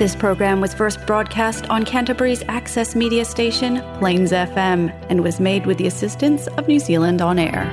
This 0.00 0.16
program 0.16 0.62
was 0.62 0.72
first 0.72 0.96
broadcast 1.06 1.68
on 1.68 1.84
Canterbury's 1.84 2.42
access 2.48 2.96
media 2.96 3.22
station, 3.26 3.82
Plains 3.98 4.32
FM, 4.32 4.88
and 5.10 5.22
was 5.22 5.38
made 5.38 5.66
with 5.66 5.76
the 5.76 5.86
assistance 5.86 6.46
of 6.56 6.66
New 6.66 6.78
Zealand 6.78 7.20
On 7.20 7.38
Air. 7.38 7.64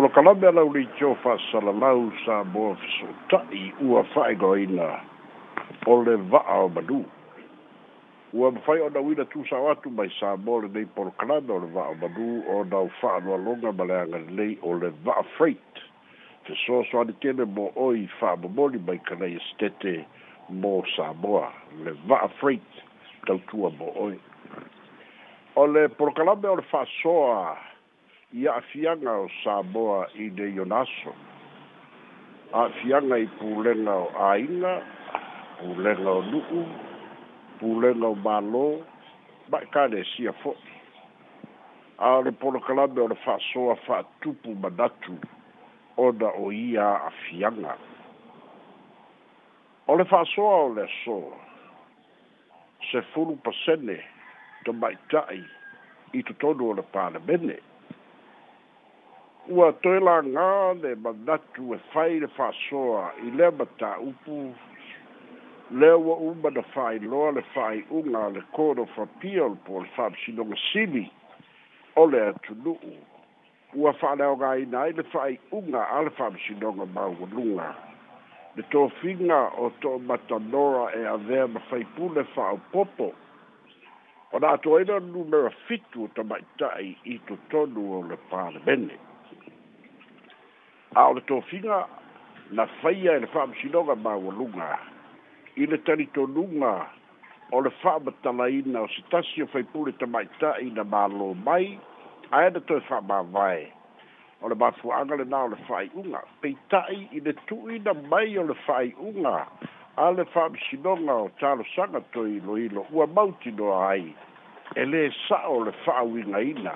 Lo 0.00 0.08
kalame 0.16 0.48
alau 0.48 0.72
ni 0.72 0.88
tio 0.96 1.12
whasalalau 1.26 2.08
sa 2.24 2.40
mua 2.56 2.72
fesotai 2.80 3.66
ua 3.84 4.00
whaegoina 4.16 4.88
o 5.84 5.94
le 6.08 6.16
vaa 6.32 6.56
o 6.64 6.72
manu. 6.78 7.02
Ua 8.32 8.48
mwhai 8.56 8.80
o 8.80 8.88
na 8.88 9.00
wina 9.04 9.28
tūsa 9.34 9.60
atu 9.76 9.92
mai 10.00 10.08
sa 10.18 10.32
mō 10.48 10.56
le 10.64 10.68
nei 10.78 10.88
porokalame 10.96 11.52
o 11.52 11.60
le 11.60 11.68
vaa 11.76 11.90
o 11.92 11.94
manu 12.06 12.30
o 12.56 12.64
nau 12.72 12.88
whaanoa 13.02 13.36
longa 13.44 13.76
ma 13.76 13.84
leanga 13.92 14.24
lei 14.40 14.56
o 14.64 14.72
le 14.80 14.88
vaa 15.04 15.20
freight. 15.36 15.60
fesoaso 16.46 16.98
alitele 17.00 17.44
mo 17.56 17.72
oi 17.86 18.00
fa'amomoli 18.20 18.78
mai 18.86 18.98
kanai 19.08 19.36
estete 19.36 19.94
mo 20.60 20.82
samoa 20.96 21.46
le 21.84 21.92
va'a 22.08 22.28
freit 22.38 22.70
tautua 23.26 23.70
mo 23.78 23.88
oi 24.06 24.18
o 25.56 25.66
le 25.66 25.88
porokalame 25.88 26.48
o 26.48 26.56
le 26.60 26.64
fa'asoa 26.72 27.56
i 28.40 28.48
a'afiaga 28.48 29.12
o 29.24 29.28
samoa 29.42 30.04
i 30.22 30.28
le 30.36 30.48
ionaso 30.56 31.14
a'afiaga 32.52 33.16
i 33.24 33.28
pulega 33.38 33.94
o 34.04 34.08
āiga 34.28 34.74
pulega 35.60 36.10
o 36.18 36.22
nu'u 36.30 36.64
pulega 37.62 38.06
o 38.12 38.18
mālō 38.26 38.66
ma 39.50 39.62
e 39.64 39.68
kalesia 39.74 40.34
fo'i 40.44 40.76
a 42.04 42.12
o 42.18 42.20
le 42.26 42.32
porokalame 42.36 43.00
o 43.00 43.08
le 43.12 43.16
fa'asoa 43.24 43.78
fa'atupu 43.86 44.58
manatu 44.64 45.16
ona 45.96 46.30
o 46.30 46.52
ia 46.52 46.82
afianga. 47.04 47.76
O 49.88 49.96
le 49.96 50.04
whasoa 50.04 50.56
o 50.66 50.68
le 50.74 50.86
so, 51.04 51.18
se 52.90 53.00
furu 53.12 53.36
pasene 53.44 54.00
to 54.64 54.72
mai 54.72 54.96
tai 55.10 55.38
i 56.12 56.22
tu 56.22 56.34
tonu 56.40 56.70
o 56.70 56.74
le 56.74 56.82
pāna 56.94 57.20
mene. 57.28 57.58
Ua 59.52 59.72
toi 59.82 60.00
la 60.00 60.16
ngā 60.24 60.50
le 60.82 60.94
manatu 60.96 61.74
e 61.76 61.78
whai 61.92 62.18
le 62.20 62.28
whasoa 62.36 63.04
i 63.26 63.30
le 63.38 63.50
mata 63.50 63.92
upu 64.08 64.38
le 65.80 65.90
ua 66.00 66.16
uma 66.30 66.50
na 66.50 66.62
whai 66.74 66.98
loa 66.98 67.30
le 67.36 67.42
whai 67.54 67.84
unga 67.90 68.28
le 68.34 68.40
kōro 68.56 68.88
whapia 68.96 69.44
o 69.46 69.52
le 69.54 69.58
pōr 69.68 69.82
whapsi 69.98 70.32
nonga 70.32 70.56
sili 70.72 71.06
o 71.96 72.06
le 72.06 72.20
atunuu 72.30 72.98
ua 73.76 73.92
fa'aleaogāina 74.00 74.80
ai 74.86 74.92
le 74.92 75.02
fa'ai'uga 75.10 75.82
a 75.96 76.02
le 76.06 76.10
fa'amasinoga 76.16 76.84
maualuga 76.94 77.74
le 78.56 78.62
tofiga 78.70 79.40
o 79.58 79.70
to'omatalora 79.82 80.84
e 80.98 81.04
avea 81.14 81.46
ma 81.46 81.60
faipule 81.70 82.24
fa'aupopo 82.34 83.10
o 84.32 84.38
la 84.38 84.52
atu 84.54 84.76
ai 84.76 84.84
le 84.84 84.98
numero 85.00 85.50
fitu 85.66 86.02
o 86.04 86.08
tama'ita'i 86.14 86.94
i 87.14 87.18
totonu 87.26 87.90
o 87.98 88.02
le 88.10 88.16
palemene 88.30 88.98
a 90.94 91.06
o 91.08 91.12
le 91.14 91.24
tofiga 91.30 91.84
na 92.50 92.66
faia 92.82 93.16
i 93.18 93.24
le 93.26 93.30
fa'amasinoga 93.32 93.94
maualuga 93.96 94.78
i 95.56 95.66
le 95.66 95.78
talitonuga 95.82 96.76
o 97.52 97.60
le 97.60 97.70
fa'amatalaina 97.82 98.80
o 98.86 98.88
se 98.88 99.02
tasi 99.10 99.42
o 99.42 99.46
faipule 99.50 99.92
tama'ita'i 99.98 100.70
na 100.78 100.84
mālō 100.86 101.34
mai 101.42 101.74
to 102.30 102.36
ae 102.36 102.50
na 102.52 102.60
toe 102.68 102.80
fa'amāvae 102.88 103.68
o 104.42 104.48
le 104.50 104.54
the 104.56 105.24
lenā 105.24 105.38
o 105.46 105.48
le 105.50 105.56
fa'ai'uga 105.68 106.20
peita'i 106.42 107.08
i 107.16 107.20
le 107.24 107.32
tu'uina 107.48 107.94
mai 108.10 108.36
o 108.38 108.42
le 108.44 108.54
fa'ai'uga 108.66 109.46
a 109.96 110.10
le 110.10 110.24
fa'amisinoga 110.32 111.16
o 111.24 111.30
talosaga 111.40 112.00
toiloilo 112.12 112.86
ua 112.92 113.06
mautinoa 113.06 113.86
ai 113.90 114.14
e 114.76 114.84
lē 114.84 115.10
sa'o 115.28 115.64
le 115.64 115.72
fa'auigaina 115.84 116.74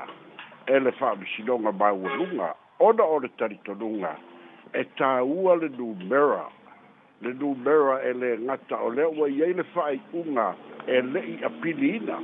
e 0.67 0.79
le 0.81 0.93
fa'amisinoga 0.93 1.73
maualuga 1.73 2.55
ona 2.81 3.03
o 3.05 3.19
le 3.21 3.29
talitonuga 3.39 4.17
e 4.75 4.85
tāua 4.99 5.57
le 5.61 5.69
numera 5.71 6.49
le 7.23 7.33
numera 7.35 8.01
e 8.05 8.13
lē 8.13 8.37
gata 8.47 8.77
o 8.83 8.91
lea 8.91 9.09
ua 9.09 9.29
iai 9.29 9.53
le 9.55 9.65
fa'ai'uga 9.75 10.49
e 10.87 11.03
le'i 11.03 11.43
apiliina 11.45 12.19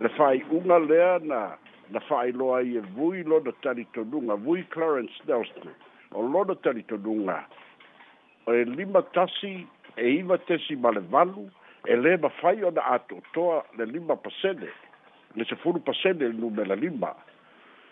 le 0.00 0.08
fa'ai'uga 0.16 0.78
lea 0.78 1.18
na 1.22 1.56
na 1.90 2.00
fa'ailoa 2.00 2.58
ai 2.58 2.76
e 2.76 2.80
vui 2.80 3.22
lona 3.22 3.52
talitonuga 3.62 4.34
vui 4.36 4.62
clarence 4.74 5.16
nelson 5.26 5.68
o 6.14 6.20
lona 6.22 6.54
talitonuga 6.54 7.46
e 8.48 8.64
lima 8.64 9.02
tasi 9.02 9.66
e 9.96 10.08
iva 10.18 10.38
tesi 10.38 10.76
ma 10.76 10.90
le 10.90 11.00
valu 11.00 11.46
e 11.86 11.94
lē 11.96 12.16
mafai 12.22 12.64
ona 12.64 12.82
ato'otoa 12.96 13.62
le 13.78 13.84
lima 13.86 14.16
pasene 14.16 14.68
le 15.36 15.44
sefulu 15.44 15.78
pasene 15.80 16.26
lnumela 16.28 16.74
lima 16.74 17.14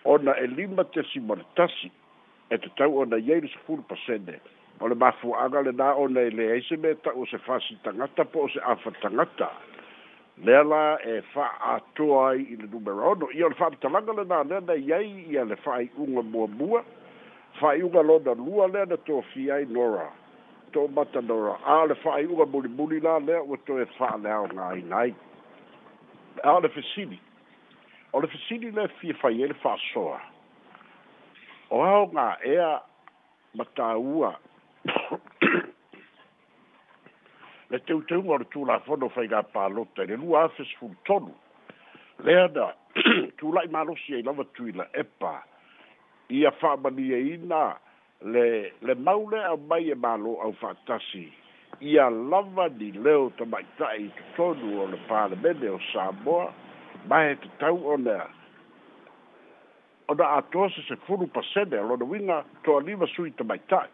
ona 0.05 0.35
e 0.39 0.47
lima 0.47 0.85
tesi 0.85 1.21
ma 1.21 1.35
le 1.35 1.45
tasi 1.55 1.91
e 2.51 2.59
tatau 2.59 2.99
ona 3.05 3.17
iai 3.17 3.41
le 3.41 3.49
sefulu 3.49 3.83
pasene 3.89 4.41
o 4.81 4.89
le 4.89 4.95
mafua'aga 4.95 5.63
lenā 5.69 5.95
ona 5.97 6.21
e 6.31 6.35
lē 6.35 6.51
ai 6.57 6.63
se 6.69 6.77
mea 6.77 6.95
ta'u 7.07 7.23
o 7.23 7.27
se 7.31 7.39
fasi 7.47 7.79
tagata 7.87 8.25
po 8.25 8.49
o 8.49 8.49
se 8.49 8.61
afa 8.65 8.91
tagata 9.01 9.49
lea 10.43 10.63
la 10.63 10.97
e 11.05 11.23
fa'atoa 11.35 12.31
ai 12.31 12.41
i 12.51 12.57
le 12.57 12.67
numerono 12.69 13.29
ia 13.31 13.47
o 13.47 13.49
le 13.49 13.55
fa'amatalaga 13.55 14.13
lenā 14.13 14.41
lea 14.49 14.61
na 14.61 14.75
iai 14.75 15.27
ia 15.31 15.45
le 15.45 15.55
fa'ai'uga 15.57 16.23
muamua 16.27 16.83
fa'ai'uga 17.61 18.03
lona 18.03 18.35
lua 18.35 18.67
lea 18.69 18.85
na 18.85 18.97
tofia 18.97 19.55
ai 19.55 19.67
nora 19.67 20.11
to'umata 20.73 21.21
nora 21.23 21.55
a 21.65 21.87
le 21.87 21.95
fa'ai'uga 21.95 22.47
mulimuli 22.51 23.01
la 23.01 23.19
lea 23.19 23.43
ua 23.43 23.57
toe 23.67 23.87
fa'aleaogāina 23.99 24.99
ai 25.05 25.15
a 26.43 26.53
o 26.57 26.61
le 26.61 26.69
fesili 26.69 27.15
e 27.21 28.13
o 28.13 28.21
le 28.21 28.27
fesili 28.27 28.71
le 28.73 28.89
fia 28.99 29.15
fai 29.15 29.41
ai 29.43 29.49
le 29.55 29.55
fa'asoa 29.55 30.21
o 31.71 31.81
aogā 31.85 32.27
ea 32.43 32.73
matāua 33.55 34.35
le 37.75 37.79
teu 37.89 37.99
teu 38.07 38.21
ngor 38.23 38.43
tu 38.53 38.65
la 38.69 38.77
fono 38.87 39.09
fai 39.15 39.27
ga 39.27 39.41
pa 39.55 39.65
lo 39.69 39.83
te 39.97 40.05
le 40.09 40.17
lua 40.23 40.43
fes 40.55 40.71
fu 40.79 40.89
tonu 41.09 41.33
le 42.27 42.35
da 42.57 42.67
tu 43.39 43.51
lai 43.57 43.67
ma 43.75 43.81
lo 43.89 43.97
sie 44.05 44.21
lava 44.27 44.45
tu 44.55 44.69
la 44.79 44.87
e 45.03 45.03
pa 45.05 45.33
i 46.39 46.45
a 46.51 46.53
fa 46.61 46.71
ma 46.83 46.91
e 47.19 47.19
ina 47.35 47.63
le 48.35 48.47
le 48.87 48.95
maule 49.07 49.41
a 49.53 49.57
mai 49.71 49.91
e 49.95 49.97
malo 50.07 50.37
au 50.45 50.53
fa 50.61 50.71
tasi 50.87 51.25
i 51.91 51.99
a 52.05 52.07
lava 52.11 52.69
ni 52.79 52.93
leo 53.05 53.27
ta 53.37 53.45
mai 53.53 53.67
tai 53.79 54.07
tu 54.17 54.23
tonu 54.37 54.79
o 54.83 54.87
le 54.93 54.99
pa 55.11 55.27
le 55.33 55.37
mene 55.43 55.69
o 55.77 55.81
sa 55.91 56.05
moa 56.23 56.47
mai 57.09 57.33
e 57.33 57.35
te 57.43 57.51
tau 57.61 57.83
o 57.95 57.97
nea 58.07 58.29
o 60.09 60.15
da 60.15 60.31
a 60.39 60.41
tose 60.55 60.87
se 60.89 60.95
furu 61.07 61.27
pa 61.35 61.43
sene 61.53 61.83
lo 61.89 61.97
na 61.99 62.05
winga 62.13 62.39
to 62.63 62.79
a 62.79 62.85
lima 62.87 63.07
sui 63.15 63.35
ta 63.39 63.45
mai 63.51 63.59
tai 63.73 63.89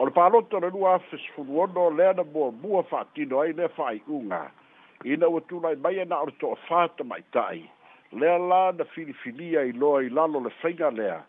o 0.00 0.04
le 0.04 0.10
palota 0.12 0.56
o 0.56 0.60
le 0.60 0.70
lua 0.70 0.94
afesefuluono 0.98 1.90
lea 1.96 2.12
na 2.12 2.22
muamua 2.24 2.82
fa'atino 2.82 3.40
ai 3.40 3.52
lea 3.52 3.68
fa'ai'uga 3.68 4.50
ina 5.04 5.28
ua 5.28 5.40
tulai 5.40 5.76
mai 5.76 6.00
ana 6.00 6.20
o 6.22 6.26
le 6.26 6.32
to'afā 6.40 6.88
tama'ita'i 6.96 7.68
lea 8.12 8.38
la 8.50 8.72
na 8.72 8.84
filifilia 8.84 9.62
iloa 9.62 10.00
i 10.02 10.08
lalo 10.08 10.40
le 10.40 10.50
faiga 10.60 10.90
lea 10.90 11.20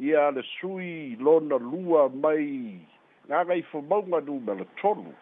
ia 0.00 0.30
le 0.30 0.42
sui 0.42 1.16
lona 1.20 1.58
lua 1.60 2.08
mai 2.08 2.80
gagai 3.28 3.62
fomauga 3.62 4.20
numele 4.20 4.64
tolu 4.80 5.12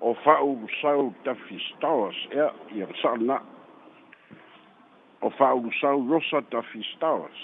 o 0.00 0.14
fa'aulusau 0.24 1.12
dafi 1.24 1.60
stars 1.68 2.16
ea 2.32 2.48
ia 2.74 2.86
le 2.86 2.96
sa'alina 3.02 3.36
o 5.20 5.30
fa'aulusau 5.30 6.08
rosa 6.08 6.40
dafi 6.50 6.80
stars 6.96 7.40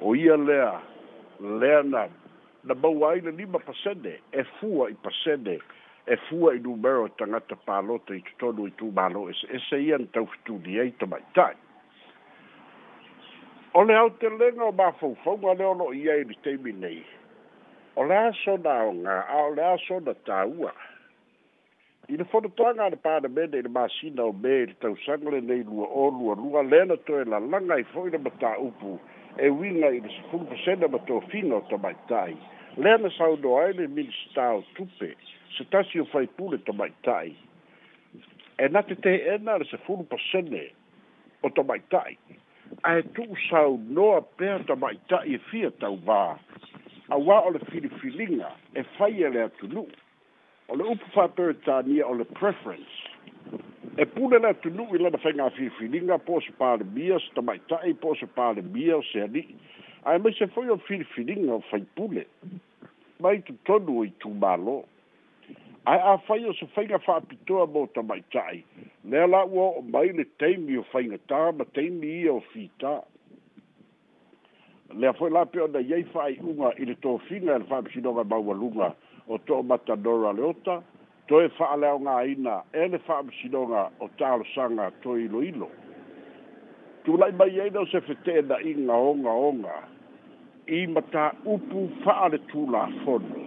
o 0.00 0.14
ia 0.16 0.36
lea 0.36 0.74
lea 1.40 1.82
na 1.82 2.08
na 2.64 2.74
maua 2.74 3.10
ai 3.10 3.20
le 3.20 3.30
lima 3.30 3.58
pasene 3.58 4.20
e 4.32 4.44
fua 4.58 4.88
i 4.90 4.94
pasene 5.00 5.58
e 6.06 6.16
fua 6.28 6.54
i 6.54 6.58
numero 6.60 7.08
tangata 7.14 7.56
pālota 7.64 8.14
i 8.16 8.22
tutonu 8.24 8.66
i 8.68 8.72
tūmālo 8.80 9.26
ese 9.30 9.48
ese 9.58 9.78
ia 9.84 9.98
ni 9.98 10.06
taufituni 10.06 10.78
ai 10.80 10.90
tamaitai 11.00 11.54
o 13.74 13.82
le 13.84 13.96
au 13.96 14.10
te 14.16 14.28
lega 14.38 14.62
o 14.64 14.72
mafaufauga 14.72 15.54
le 15.58 15.64
olo 15.64 15.90
i 15.92 16.08
ai 16.08 16.24
li 16.24 16.38
teimi 16.44 16.72
nei 16.72 17.04
o 17.96 18.04
le 18.08 18.16
asona 18.16 18.78
aoga 18.80 19.18
a 19.26 19.42
o 19.44 19.54
le 19.54 19.64
asona 19.64 20.16
tāua 20.24 20.72
i 22.08 22.16
le 22.16 22.24
fonotoaga 22.32 22.84
a 22.86 22.94
le 22.96 23.00
palemene 23.04 23.60
i 23.60 23.68
le 23.68 23.74
masina 23.76 24.24
o 24.24 24.32
me 24.32 24.54
i 24.62 24.66
le 24.72 24.76
tausaga 24.86 25.30
lenei 25.36 25.64
lua 25.68 25.86
o 25.90 26.08
lualua 26.16 26.62
lē 26.64 26.86
na 26.88 26.96
toe 26.96 27.24
lalaga 27.28 27.76
i 27.80 27.84
fo'i 27.92 28.12
le 28.16 28.24
mataupu 28.24 28.96
e 29.36 29.48
uiga 29.52 29.90
i 29.92 30.00
le 30.00 30.08
sefulu 30.16 30.46
pasene 30.48 30.88
ma 30.88 30.98
tofino 31.04 31.60
o 31.60 31.64
tamaita'i 31.68 32.36
lea 32.76 32.96
na 32.96 33.10
saunoa 33.18 33.64
ai 33.64 33.70
e 33.70 33.72
le 33.72 33.86
minista 33.86 34.52
o 34.54 34.64
tupe 34.74 35.14
se 35.56 35.64
tasi 35.64 36.00
o 36.00 36.04
faipule 36.04 36.58
tamaita'i 36.58 37.36
e, 38.58 38.64
e 38.64 38.68
na 38.68 38.82
teteena 38.82 39.58
le 39.58 39.64
sefulu 39.64 40.02
pasene 40.04 40.62
o 41.42 41.50
tamaita'i 41.50 42.16
ae 42.82 43.02
tu'u 43.02 43.36
saunoa 43.48 44.20
pea 44.36 44.58
tamaita'i 44.66 45.34
e 45.38 45.42
fia 45.50 45.70
tauvā 45.82 46.24
auā 47.14 47.36
o 47.46 47.52
le 47.54 47.62
filifiliga 47.70 48.50
e 48.74 48.82
fai 48.96 49.22
e 49.24 49.30
le 49.36 49.42
atunu'u 49.48 49.86
o 50.68 50.76
le 50.76 50.84
upu 50.96 51.06
faaperetania 51.14 52.06
o 52.06 52.14
le 52.18 52.24
preference 52.40 53.60
e 53.98 54.06
pule 54.16 54.38
le 54.42 54.50
atunu'u 54.50 54.96
i 54.98 55.04
lana 55.04 55.20
faigā 55.22 55.50
filifiliga 55.60 56.18
po 56.26 56.40
o 56.42 56.44
se 56.48 56.52
palemia 56.58 57.22
se 57.22 57.30
tamaita'i 57.38 57.94
po 58.02 58.16
o 58.16 58.18
se 58.18 58.26
palemia 58.40 58.96
o 58.98 59.06
se 59.12 59.22
ali'i 59.28 59.54
Ai 60.06 60.18
mai 60.18 60.34
se 60.34 60.46
foi 60.48 60.68
o 60.68 60.76
no 60.76 61.54
o 61.56 61.60
faipule 61.70 62.26
mai 63.20 63.40
tutonu 63.42 64.04
i 64.04 64.12
tumālō 64.20 64.82
Ai 65.86 65.98
a 66.10 66.18
fai 66.26 66.44
o 66.46 66.52
se 66.54 66.66
faiga 66.74 66.98
fa'apitoa 66.98 67.66
mo 67.66 67.86
tama'ita'i 67.94 68.64
lea 69.04 69.26
la 69.26 69.44
ua 69.46 69.64
o'o 69.70 69.82
mai 69.82 70.12
le 70.12 70.24
taimi 70.38 70.76
o 70.76 70.84
faigatā 70.92 71.40
ma 71.56 71.64
taimi 71.74 72.10
ia 72.20 72.32
o 72.34 72.42
fitā 72.52 72.92
lea 74.92 75.12
foi 75.18 75.30
lape 75.30 75.60
ona 75.62 75.80
iai 75.80 76.04
fa'ai'uga 76.12 76.72
i 76.76 76.90
le 76.90 76.94
tofiga 77.00 77.54
e 77.56 77.58
le 77.58 77.64
fa'amisinoga 77.64 78.24
maualuga 78.24 78.90
o 79.26 79.38
to'o 79.38 79.62
matadora 79.62 80.32
le 80.36 80.42
ota 80.52 80.82
toe 81.28 81.48
fa'aleaogāina 81.56 82.58
e 82.72 82.88
le 82.92 82.98
fa'amisinoga 83.08 83.88
o 84.04 84.10
talosaga 84.18 84.90
toe 85.00 85.22
iloilo 85.24 85.70
tula'i 87.06 87.32
mai 87.32 87.50
ai 87.60 87.68
e 87.68 87.72
na 87.72 87.80
o 87.86 87.88
se 87.88 88.00
fete'ena'iga 88.04 89.00
ogaoga 89.12 89.80
i 90.68 90.86
mata 90.86 91.32
upu 91.46 91.90
whaare 92.04 92.38
tū 92.48 92.64
la 92.72 92.86
whono, 93.02 93.42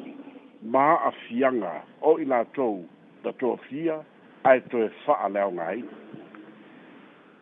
mā 0.73 0.85
a 1.09 1.11
fianga 1.25 1.81
o 2.01 2.13
i 2.21 2.25
la 2.25 2.43
tau 2.55 2.83
da 3.23 3.31
tō 3.41 3.55
fia, 3.65 3.99
ai 4.45 4.59
tō 4.69 4.83
e 4.85 4.91
wha 5.07 5.29
leo 5.33 5.51
ngai. 5.51 5.81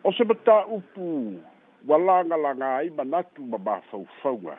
O 0.04 0.12
se 0.12 0.24
mata 0.24 0.62
upu 0.66 1.40
walanga 1.86 2.36
la 2.36 2.54
ngai 2.54 2.90
manatu 2.96 3.42
ma 3.52 3.58
bā 3.60 3.78
fau 3.90 4.06
fauga, 4.22 4.56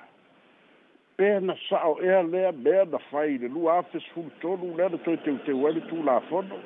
pēr 1.18 1.42
na 1.42 1.56
sao 1.70 1.98
ea 2.04 2.22
lea 2.24 2.52
mea 2.54 2.86
na 2.92 3.02
whai 3.10 3.38
le 3.42 3.48
lua 3.50 3.80
afes 3.82 4.06
fum 4.14 4.30
tonu 4.42 4.76
lea 4.78 4.90
na 4.90 4.98
tōi 5.02 5.18
teu 5.26 5.40
teu 5.46 5.68
ele 5.68 5.82
tū 5.90 6.04
la 6.06 6.20
whono, 6.30 6.62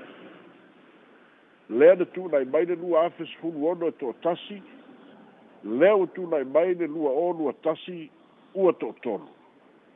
lea 1.70 1.96
na 1.96 2.06
tū 2.16 2.28
nai 2.32 2.44
mai 2.54 2.66
le 2.68 2.76
lua 2.84 3.06
afes 3.08 3.32
fum 3.40 3.62
wono 3.64 3.88
e 3.96 3.96
tō 4.02 4.12
tasi, 4.24 4.60
lea 5.80 5.96
o 5.96 6.04
tū 6.16 6.28
nai 6.32 6.44
mai 6.44 6.74
le 6.76 6.88
lua 6.88 7.10
o 7.16 7.32
lua 7.32 7.56
tasi 7.64 8.10
ua 8.54 8.74
to'otolu 8.74 9.28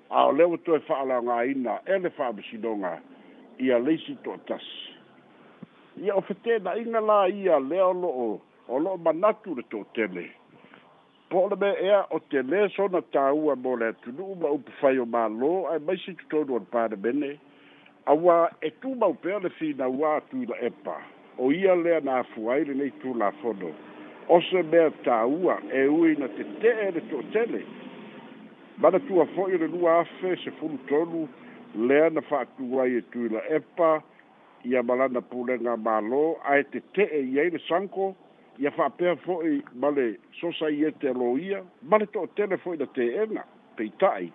a 0.09 0.23
o 0.27 0.31
lea 0.31 0.47
ua 0.47 0.57
toe 0.65 0.79
fa'alaogāina 0.79 1.79
e 1.85 1.97
le 1.99 2.09
fa'amasinoga 2.09 2.99
ia 3.59 3.79
leisi 3.79 4.15
to'atasi 4.23 6.03
ia 6.03 6.13
o 6.15 6.21
fetena'iga 6.21 6.99
la 7.01 7.25
ia 7.27 7.59
lea 7.59 7.85
o 7.85 7.93
lo'o 7.93 8.41
o 8.69 8.79
lo'o 8.79 8.97
manatu 8.97 9.55
le 9.55 9.63
to'otele 9.71 10.29
po 11.29 11.39
o 11.45 11.49
le 11.49 11.55
mea 11.55 11.75
ea 11.87 12.01
o 12.11 12.19
te 12.29 12.41
lē 12.51 12.69
sona 12.75 13.01
tāua 13.13 13.55
mo 13.55 13.75
le 13.75 13.87
atunu'u 13.93 14.35
ma 14.41 14.49
upu 14.57 14.71
fai 14.79 14.97
o 14.99 15.05
mālō 15.15 15.51
ae 15.73 15.79
maisi 15.79 16.13
totonu 16.15 16.55
o 16.55 16.59
le 16.63 16.69
palemene 16.75 17.31
auā 18.11 18.37
e 18.61 18.69
tumau 18.81 19.13
pea 19.23 19.39
le 19.39 19.49
finauā 19.59 20.15
atuila 20.21 20.55
epa 20.69 20.97
o 21.37 21.51
ia 21.51 21.75
lea 21.75 21.99
na 21.99 22.19
afu 22.19 22.51
ai 22.51 22.65
lenei 22.65 22.91
tulafono 23.01 23.73
o 24.35 24.37
se 24.49 24.61
mea 24.71 24.89
tāua 25.07 25.57
e 25.81 25.87
ui 25.87 26.15
na 26.17 26.27
tete'e 26.37 26.85
le 26.91 27.01
tele, 27.33 27.61
manatua 28.77 29.25
fo'i 29.25 29.55
o 29.55 29.57
le 29.59 29.67
lua 29.71 29.99
afe 30.01 30.35
sefulu 30.43 30.77
tolu 30.87 31.21
lea 31.87 32.09
na 32.09 32.21
fa'atua 32.31 32.83
ai 32.83 32.97
e 32.99 33.01
tui 33.11 33.29
la 33.29 33.41
epa 33.57 34.01
ia 34.69 34.83
malana 34.83 35.21
pulega 35.21 35.75
mālō 35.85 36.21
ae 36.51 36.63
tete'e 36.71 37.21
i 37.31 37.39
ai 37.39 37.49
le 37.55 37.59
sanko 37.67 38.09
ia 38.59 38.71
fa'apea 38.77 39.15
fo'i 39.23 39.61
ma 39.79 39.89
le 39.95 40.05
sosaiete 40.41 41.09
aloia 41.13 41.63
ma 41.89 41.97
le 42.03 42.09
to'otele 42.11 42.57
fo'i 42.63 42.77
na 42.83 42.91
teena 42.97 43.43
tai, 43.99 44.31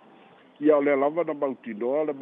ia 0.65 0.75
o 0.77 0.81
le 0.81 0.91
alava 0.93 1.23
na 1.23 1.33
mautinoa 1.33 2.03
le 2.09 2.13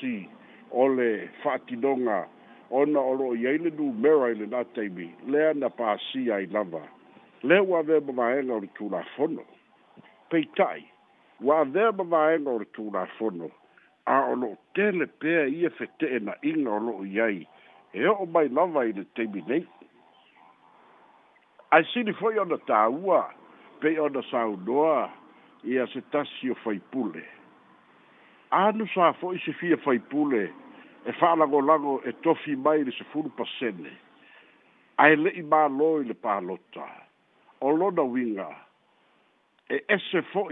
si, 0.00 0.26
o 0.70 0.86
le 0.88 1.28
fa'atinoga 1.42 2.26
ona 2.70 3.00
o 3.00 3.12
lo'o 3.14 3.34
i 3.38 3.46
ai 3.46 3.58
le 3.58 3.70
numera 3.78 4.28
i 4.34 4.38
lenā 4.42 4.64
taimi 4.74 5.10
lea 5.30 5.54
na 5.54 5.68
pasia 5.70 6.34
ai 6.34 6.46
lava 6.46 6.82
lea 7.42 7.62
ua 7.62 7.78
avea 7.78 8.00
mamaega 8.00 8.52
o 8.54 8.60
le 8.60 8.66
tulafono 8.74 9.42
tai, 10.54 10.89
wa 11.42 11.64
ve 11.64 11.90
ba 11.92 12.04
ba 12.04 12.34
e 12.34 12.38
ngor 12.38 12.64
tu 12.72 12.90
la 12.92 13.06
fono 13.18 13.48
a 14.06 14.20
o 14.30 14.34
lo 14.36 14.56
tele 14.74 15.06
pe 15.06 15.46
i 15.48 15.64
e 15.66 15.70
fe 15.72 15.86
te 15.98 16.18
na 16.20 16.34
i 16.44 16.52
ngor 16.56 16.80
lo 16.84 17.04
yai 17.04 17.46
e 17.92 18.06
o 18.06 18.26
mai 18.26 18.48
lava 18.48 18.84
i 18.88 18.92
le 18.92 19.04
te 19.14 19.26
mi 19.26 19.40
nei 19.48 19.64
ai 21.70 21.84
si 21.92 22.02
di 22.04 22.12
foi 22.12 22.36
ona 22.38 22.58
ta 22.68 22.86
ua 22.88 23.22
pe 23.80 23.96
ona 23.98 24.20
sa 24.30 24.44
u 24.52 24.56
doa 24.56 25.08
i 25.64 25.78
a 25.80 25.86
se 25.88 26.02
tasi 26.12 26.50
o 26.52 26.58
fai 26.60 26.80
pule 26.92 27.24
anu 28.50 28.84
sa 28.92 29.12
fo 29.16 29.32
se 29.38 29.52
fia 29.56 29.76
fai 29.80 29.98
pule 30.12 30.44
e 31.08 31.12
fa 31.16 31.32
lago 31.40 31.60
lago 31.60 32.00
e 32.04 32.12
tofi 32.20 32.54
mai 32.56 32.84
le 32.84 32.92
se 32.92 33.04
furu 33.14 33.32
pasene 33.36 33.90
ai 35.00 35.16
le 35.16 35.30
i 35.40 35.42
ma 35.42 35.64
lo 35.72 35.96
i 36.04 36.04
le 36.06 36.12
pa 36.14 36.36
lota 36.40 36.84
o 37.60 37.70
lo 37.72 37.90
na 37.90 38.02
winga 38.04 38.50
e 39.72 39.84
ese 39.88 40.20
fo 40.34 40.44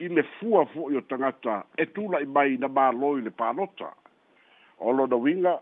i 0.00 0.08
le 0.08 0.22
fua 0.38 0.64
fo'i 0.72 0.96
o 0.96 1.00
tagata 1.04 1.62
e 1.76 1.86
tula'i 1.94 2.24
mai 2.36 2.56
na 2.60 2.68
mālo 2.72 3.10
i 3.20 3.24
le 3.24 3.30
palota 3.42 3.90
o 4.80 4.94
lona 4.96 5.16
uiga 5.16 5.52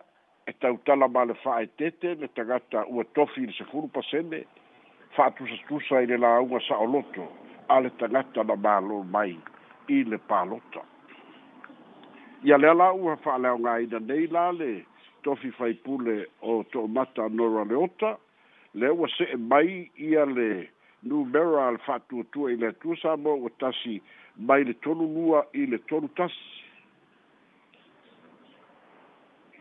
e 0.47 0.53
tautala 0.63 1.09
ma 1.15 1.25
le 1.27 1.35
fa'aetete 1.43 2.15
le 2.21 2.29
tagata 2.39 2.85
ua 2.87 3.05
tofi 3.19 3.43
i 3.43 3.49
le 3.51 3.57
sefulu 3.59 3.91
pasene 3.97 4.45
fa'atusatusa 5.17 6.01
i 6.05 6.11
le 6.13 6.17
lauga 6.23 6.61
sa'oloto 6.69 7.27
a 7.75 7.81
le 7.83 7.91
tagata 8.03 8.47
na 8.51 8.55
mālo 8.69 9.03
mai 9.17 9.35
i 9.97 10.05
le 10.07 10.19
palota 10.31 10.85
ia 12.47 12.57
lea 12.63 12.75
la 12.79 12.93
ua 12.95 13.17
fa'aleaogāina 13.25 13.99
nei 14.07 14.31
la 14.37 14.47
le 14.61 14.71
tofi 15.27 15.51
faipule 15.59 16.19
o 16.47 16.63
to'omata 16.71 17.27
nora 17.29 17.67
leota 17.73 18.15
lea 18.79 18.95
ua 18.95 19.11
se'e 19.19 19.35
mai 19.51 19.69
ia 19.97 20.25
le 20.25 20.51
ota, 20.65 20.77
numera 21.03 21.71
le 21.71 21.79
fa'atuatua 21.87 22.53
i 22.53 22.57
le 22.57 22.67
atua 22.75 22.97
sa 22.99 23.17
mo 23.17 23.35
ua 23.39 23.51
tasi 23.59 24.01
mai 24.39 24.65
le 24.65 24.75
tolu 24.83 25.07
lua 25.07 25.45
i 25.55 25.67
le 25.67 25.79
tolu 25.87 26.09
tasi 26.19 26.59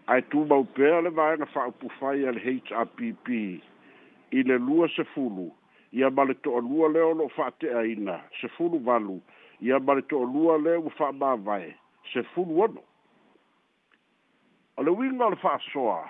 ae 0.08 0.22
tumau 0.32 0.64
pea 0.64 1.02
le 1.02 1.10
vaega 1.10 1.46
fa'aupufai 1.54 2.26
a 2.28 2.32
le 2.34 2.40
happ 2.44 3.00
i 3.02 4.44
le 4.44 4.58
lua 4.58 4.88
sefulu 4.96 5.52
ia 5.92 6.10
ma 6.10 6.24
le 6.24 6.34
to'alua 6.34 6.90
lea 6.90 7.06
o 7.06 7.14
lo'o 7.14 7.30
fa'ate'aina 7.30 8.20
sefulu 8.42 8.80
valu 8.80 9.22
ia 9.62 9.80
ma 9.80 9.94
le 9.94 10.02
to'alua 10.02 10.58
lea 10.58 10.80
ua 10.80 10.90
fa'amavae 10.90 11.76
sefulu 12.14 12.62
ono 12.64 12.82
o 14.78 14.84
le 14.84 14.90
uiga 14.90 15.26
o 15.26 15.30
le 15.30 15.36
fa'asoa 15.36 16.10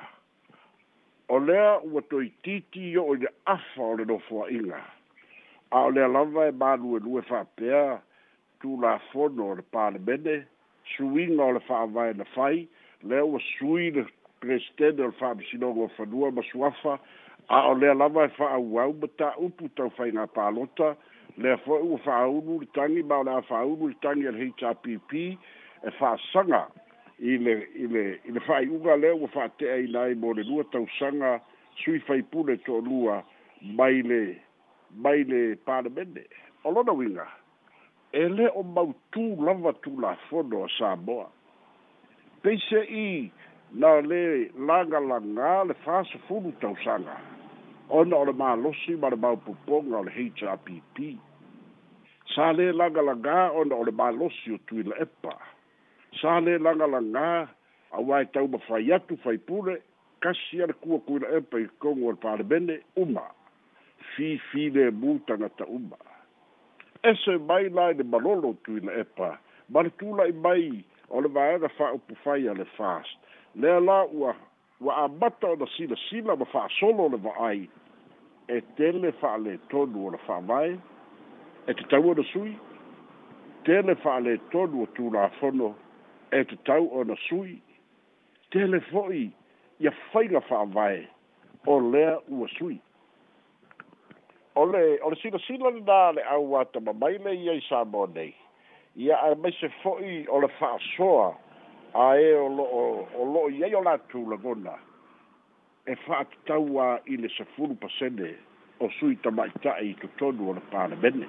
o 1.30 1.40
lea 1.40 1.80
ua 1.84 2.02
toititi 2.02 2.98
o'o 2.98 3.16
i 3.16 3.20
le 3.20 3.28
afa 3.46 3.82
o 3.84 3.98
le 3.98 4.06
nofoa'iga 4.06 4.96
a 5.72 5.78
o 5.86 5.90
le 5.92 6.02
alava 6.04 6.48
e 6.48 6.52
maluelue 6.52 7.22
fa'apea 7.22 8.00
tulafono 8.62 9.50
o 9.52 9.56
le 9.60 9.64
palemene 9.76 10.46
suiga 10.96 11.44
o 11.44 11.52
le 11.58 11.62
fa'avae 11.68 12.14
na 12.18 12.24
fai 12.36 12.68
lea 13.04 13.26
ua 13.26 13.40
sui 13.48 13.92
le 13.92 14.06
presitene 14.40 15.02
o 15.04 15.12
le 15.12 15.18
fa'amasinoga 15.20 15.82
o 15.90 15.90
fanua 15.98 16.32
ma 16.32 16.42
suafa 16.52 16.98
a 17.50 17.60
o 17.68 17.74
le 17.76 17.90
alava 17.92 18.24
e 18.26 18.30
fa'auau 18.40 18.94
ma 19.02 19.08
ta'upu 19.20 19.70
taufaiga 19.76 20.28
palota 20.28 20.96
lea 21.38 21.58
fo'i 21.68 21.84
ua 21.84 22.00
fa'aulu 22.00 22.60
le 22.62 22.68
tagi 22.74 23.04
ma 23.04 23.18
o 23.20 23.24
le 23.28 23.32
a 23.36 23.42
fa'aulu 23.52 23.88
le 23.92 23.96
tagi 24.02 24.28
a 24.28 24.32
le 24.32 24.48
hpp 24.50 25.28
e 25.84 25.92
fa'asaga 26.00 26.64
i 27.20 27.36
le 27.44 27.60
i 27.76 27.88
le 27.92 28.06
i 28.24 28.32
le 28.32 28.40
fa'ai'uga 28.48 28.96
lea 29.04 29.16
ua 29.20 29.28
fa 29.36 29.44
ate'aina 29.52 30.02
ai 30.08 30.16
mo 30.16 30.32
le 30.34 30.44
lua 30.48 30.64
tausaga 30.72 31.42
sui 31.84 32.00
faipule 32.00 32.56
to'olua 32.64 33.20
mai 33.76 34.02
le 34.02 34.40
mai 34.96 35.24
le 35.24 35.56
palemene 35.66 36.24
o 36.64 36.72
lona 36.72 36.94
uiga 36.94 37.28
e 38.14 38.24
lē 38.38 38.48
o 38.60 38.62
mautū 38.76 39.26
lava 39.46 39.74
tulafono 39.84 40.64
a 40.66 40.70
samoa 40.78 41.28
peise'i 42.44 43.32
na 43.80 43.90
lē 44.10 44.24
lagalaga 44.68 45.52
le 45.68 45.74
fasofulu 45.84 46.52
tausaga 46.62 47.16
ona 47.90 48.16
o 48.22 48.24
le 48.30 48.34
malosi 48.44 48.96
ma 49.02 49.10
le 49.10 49.16
maupupoga 49.24 49.98
o 49.98 50.04
le 50.08 50.12
hrpp 50.12 50.98
sa 52.36 52.52
lē 52.58 52.72
lagalaga 52.80 53.52
ona 53.60 53.76
o 53.76 53.84
le 53.88 53.92
malosi 53.92 54.54
o 54.56 54.58
tuila 54.68 54.96
epa 55.06 55.34
sa 56.22 56.40
lē 56.46 56.56
lagalaga 56.66 57.48
auā 57.96 58.16
e 58.24 58.32
tauma 58.34 58.58
fai 58.68 58.88
atu 58.98 59.16
faipule 59.24 59.76
kasi 60.24 60.62
a 60.64 60.68
le 60.68 60.74
kuakuila 60.82 61.28
epa 61.40 61.60
i 61.60 61.66
kogo 61.80 62.08
o 62.08 62.12
le 62.16 62.20
palemene 62.24 62.76
uma 63.04 63.22
fifi 64.18 64.70
le 64.72 64.90
mu 64.92 65.20
tangata 65.28 65.66
uma. 65.66 65.98
Eso 67.04 67.32
e 67.34 67.38
mai 67.38 67.70
lai 67.70 67.94
le 67.96 68.04
malolo 68.04 68.58
tui 68.64 68.82
na 68.82 68.92
epa, 68.94 69.40
mani 69.70 69.92
tula 70.00 70.26
i 70.28 70.32
mai 70.32 70.84
o 71.10 71.22
le 71.22 71.30
maenga 71.30 71.70
wha 71.80 71.94
upu 71.94 72.16
fai 72.24 72.42
le 72.42 72.66
fast. 72.78 73.18
Le 73.56 73.80
la 73.80 74.04
ua, 74.12 74.36
ua 74.82 74.94
a 75.04 75.08
mata 75.08 75.48
o 75.48 75.56
na 75.56 75.66
sila 75.78 75.96
sila 76.10 76.36
ma 76.36 76.44
wha 76.54 76.68
solo 76.80 77.08
le 77.14 77.18
vaai, 77.18 77.70
e 78.48 78.62
tele 78.76 79.14
wha 79.22 79.38
le 79.38 79.60
tonu 79.70 80.08
o 80.08 80.12
na 80.12 80.18
wha 80.28 80.42
mai, 80.42 80.80
e 81.68 81.74
te 81.74 81.84
tau 81.90 82.10
o 82.10 82.14
na 82.16 82.24
sui, 82.34 82.58
tele 83.66 83.96
wha 84.04 84.20
le 84.20 84.38
tonu 84.50 84.82
o 84.82 84.88
tu 84.98 85.12
la 85.14 85.30
fono, 85.40 85.76
e 86.32 86.44
te 86.44 86.58
tau 86.66 86.90
o 86.92 87.04
na 87.04 87.14
sui, 87.30 87.62
tele 88.50 88.82
fo'i, 88.90 89.30
ia 89.80 89.94
whaila 90.12 90.42
wha 90.50 90.66
mai, 90.66 91.08
o 91.66 91.80
lea 91.92 92.18
ua 92.34 92.48
sui 92.58 92.82
ole 94.58 94.98
ole 95.04 95.16
sino 95.22 95.38
sino 95.48 95.70
da 95.82 96.12
le 96.12 96.22
au 96.24 96.56
ata 96.56 96.80
ma 96.82 96.94
mai 96.94 97.18
me 97.20 97.32
i 97.34 97.62
sa 97.70 97.86
bone 97.86 98.34
ia 98.98 99.16
a 99.22 99.36
me 99.36 99.52
se 99.52 99.70
foi 99.82 100.26
ole 100.30 100.48
fa 100.58 100.78
soa 100.96 101.38
a 101.94 102.16
e 102.18 102.34
o 102.36 103.08
o 103.20 103.24
lo 103.34 103.50
ia 103.50 103.68
yo 103.68 103.82
la 103.82 103.98
tu 104.10 104.26
la 104.30 104.36
gona 104.36 104.76
e 105.86 105.96
fa 105.96 106.26
tawa 106.46 107.00
ile 107.06 107.30
se 107.30 107.44
fulu 107.54 107.76
pa 107.78 107.88
sene 108.00 108.34
o 108.80 108.90
sui 109.00 109.16
ta 109.22 109.30
mai 109.32 109.52
ta 109.62 109.78
i 109.80 109.94
to 110.02 110.08
tonu 110.18 110.50
ole 110.50 110.62
pa 110.72 110.88
le 110.88 110.96
bene 110.96 111.28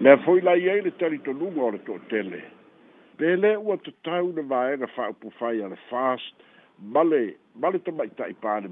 me 0.00 0.16
foi 0.24 0.40
la 0.40 0.54
ia 0.56 0.76
ile 0.78 0.90
tari 0.90 1.18
to 1.18 1.32
lu 1.32 1.50
ngore 1.50 1.78
to 1.86 1.98
tele 2.08 2.40
pele 3.18 3.56
u 3.56 3.76
to 3.76 3.90
tau 4.06 4.30
de 4.32 4.42
vaega 4.42 4.86
fa 4.86 5.10
pu 5.18 5.30
fa 5.38 5.50
le 5.52 5.76
fast 5.90 6.34
male 6.78 7.34
male 7.54 7.78
to 7.82 7.90
mai 7.92 8.06
ta 8.16 8.24
i 8.30 8.34
pa 8.34 8.60
le 8.60 8.68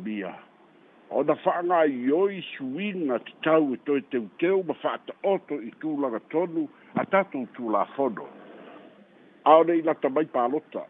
ona 1.15 1.35
fa'anga 1.45 1.85
ioi 1.85 2.41
suiga 2.53 3.19
tatau 3.29 3.75
e 3.75 3.79
toe 3.87 4.01
teuteu 4.11 4.63
ma 4.67 4.75
fa'ata'oto 4.81 5.59
i 5.61 5.71
tulaga 5.81 6.21
tonu 6.33 6.65
a 6.97 7.05
tatou 7.05 7.45
tulafono 7.57 8.25
aonei 9.45 9.83
lata 9.85 10.09
mai 10.09 10.25
palota 10.27 10.85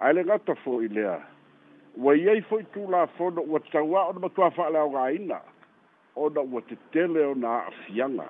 ae 0.00 0.12
le 0.14 0.22
gata 0.30 0.54
fo'i 0.62 0.88
lea 0.88 1.16
ua 1.96 2.14
i 2.16 2.28
ai 2.34 2.40
fo'i 2.50 2.62
tulafono 2.74 3.42
ua 3.46 3.60
tatauā 3.66 4.04
ona 4.12 4.20
matua 4.26 4.50
fa'aleaogāina 4.58 5.40
ona 6.26 6.40
ua 6.52 6.62
tetele 6.70 7.24
ona 7.32 7.50
a'afiaga 7.64 8.28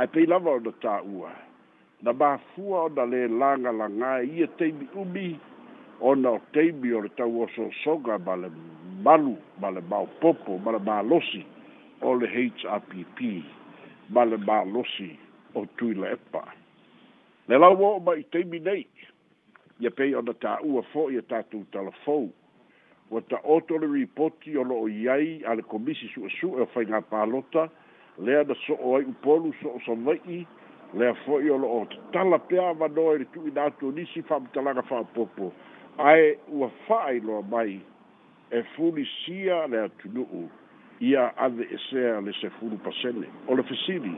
ae 0.00 0.06
pei 0.16 0.26
lava 0.26 0.50
ona 0.62 0.72
ta'ua 0.80 1.34
na 2.08 2.12
mafua 2.16 2.82
ona 2.88 3.04
lē 3.12 3.22
lagalagā 3.36 4.16
ia 4.32 4.48
teimi 4.56 4.88
umi 4.94 5.28
ona 6.00 6.30
o 6.38 6.44
teimi 6.56 6.92
o 6.94 7.02
le 7.04 7.08
tauosoosoga 7.20 8.18
ma 8.26 8.36
le 8.40 8.50
malu 9.04 9.36
ma 9.60 9.70
le 9.70 9.80
maopopo 9.80 10.58
ma 10.58 10.72
le 10.72 10.78
malosi 10.78 11.44
o 12.02 12.14
le 12.14 12.26
hpp 12.26 13.18
ma 14.10 14.24
le 14.24 14.36
malosi 14.38 15.10
o 15.54 15.66
tuila 15.76 16.10
epa 16.16 16.42
le 17.48 17.58
lau 17.58 17.78
oo 17.88 17.98
ma 18.06 18.14
i 18.18 18.24
taimi 18.32 18.58
nei 18.60 18.86
ia 19.80 19.90
pei 19.90 20.12
ona 20.14 20.34
taʻua 20.42 20.82
fo'i 20.92 21.16
e 21.20 21.22
tatou 21.30 21.64
talafou 21.72 22.28
ua 23.10 23.20
taoto 23.30 23.78
le 23.78 23.86
ripoti 23.98 24.56
o 24.58 24.62
loo 24.70 24.86
iai 24.90 25.42
a 25.48 25.54
le 25.54 25.62
komisi 25.62 26.08
suʻesuʻe 26.14 26.60
o 26.66 26.70
faigā 26.74 27.00
palota 27.10 27.68
lea 28.24 28.42
na 28.48 28.54
so 28.66 28.74
o 28.74 28.98
aiʻu 28.98 29.14
polu 29.22 29.52
so 29.62 29.68
o 29.78 29.78
savaʻi 29.86 30.40
lea 30.98 31.14
fo'i 31.24 31.50
o 31.54 31.58
loo 31.62 31.84
tatala 31.94 32.38
pea 32.38 32.66
avanoa 32.72 33.14
i 33.14 33.18
le 33.22 33.28
tuuina 33.34 33.64
atu 33.70 33.92
nisi 33.92 34.22
fa'amatalaga 34.30 34.82
fa'apopo 34.90 35.52
ae 36.08 36.26
ua 36.48 36.68
fa'ailoa 36.88 37.42
mai 37.54 37.78
e 38.52 38.62
fulisia 38.76 39.66
le 39.66 39.78
atunu'u 39.84 40.48
ia 41.00 41.30
ave 41.36 41.62
esea 41.76 42.20
le 42.20 42.32
sefulu 42.40 42.78
pasene 42.82 43.26
o 43.48 43.54
le 43.54 43.62
fesili 43.62 44.14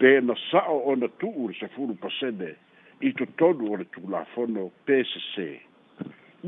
pe 0.00 0.20
na 0.20 0.34
sa'o 0.50 0.76
ona 0.92 1.08
tu'u 1.08 1.48
le 1.48 1.54
sefulu 1.60 1.94
pasene 2.00 2.54
i 3.04 3.12
totonu 3.16 3.70
o 3.72 3.76
le 3.76 3.84
tulafono 3.92 4.70
pe 4.86 5.02
sesē 5.12 5.50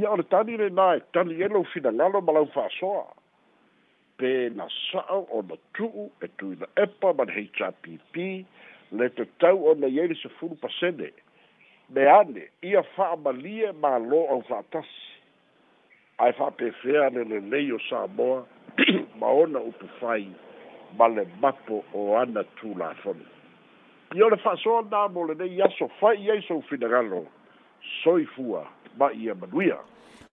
ia 0.00 0.10
o 0.10 0.16
le 0.16 0.24
tali 0.32 0.56
lenā 0.62 0.86
e 0.96 1.04
tali 1.12 1.36
ai 1.42 1.50
e 1.50 1.52
lou 1.54 1.64
finagalo 1.74 2.20
ma 2.22 2.32
lau 2.32 2.46
fa'asoa 2.56 3.04
pe 4.18 4.32
na 4.56 4.66
sa'o 4.90 5.20
ona 5.38 5.56
tu'u 5.76 6.08
e 6.24 6.28
tuina 6.38 6.66
epa 6.84 7.12
ma 7.14 7.28
le 7.28 7.32
hpp 7.36 8.18
le 8.98 9.08
tatau 9.18 9.64
ona 9.74 9.86
iai 9.86 10.08
le 10.08 10.16
sefulu 10.24 10.56
pasene 10.64 11.10
me 11.92 12.02
ane 12.20 12.48
ia 12.70 12.82
fa'amalie 12.96 13.72
mālō 13.84 14.20
au 14.32 14.40
fa'atasi 14.48 15.11
ae 16.20 16.32
fa'apefea 16.38 17.10
lelelei 17.12 17.72
o 17.72 17.78
samoa 17.88 18.46
ma 19.20 19.28
ona 19.42 19.58
upu 19.60 19.86
fai 20.00 20.26
ma 20.98 21.06
le 21.08 21.24
mapo 21.40 21.84
o 21.94 22.00
ana 22.16 22.44
tulafoni 22.60 23.26
ia 24.16 24.26
o 24.26 24.28
le 24.34 24.38
fa'asoa 24.44 24.82
na 24.90 25.08
mo 25.14 25.24
lenei 25.26 25.62
aso 25.68 25.88
fai 26.00 26.30
ai 26.34 26.42
soufinagalo 26.48 27.24
soifua 28.04 28.66
ma 28.98 29.12
ia 29.12 29.34
manuia 29.34 29.78